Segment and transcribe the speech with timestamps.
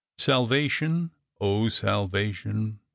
[0.17, 1.11] Salvation!
[1.69, 2.79] salvation